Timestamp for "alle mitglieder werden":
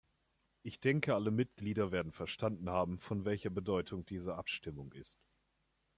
1.13-2.11